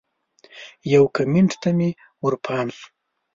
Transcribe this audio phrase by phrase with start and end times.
[0.93, 1.89] یو کمنټ ته مې
[2.23, 2.87] ورپام شو